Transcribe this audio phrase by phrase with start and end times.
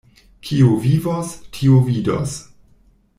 [0.47, 2.39] Kiu vivos, tiu vidos.